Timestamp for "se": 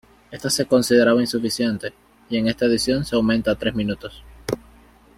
0.49-0.65, 3.05-3.15